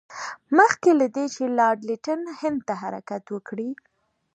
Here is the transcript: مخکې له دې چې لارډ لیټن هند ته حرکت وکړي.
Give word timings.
مخکې 0.57 0.91
له 0.99 1.07
دې 1.15 1.25
چې 1.35 1.43
لارډ 1.57 1.79
لیټن 1.89 2.21
هند 2.39 2.59
ته 2.67 2.73
حرکت 2.81 3.23
وکړي. 3.29 3.69